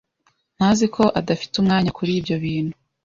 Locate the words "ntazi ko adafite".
0.57-1.53